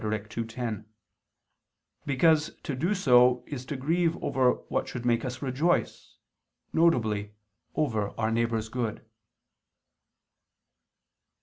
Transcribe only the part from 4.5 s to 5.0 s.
what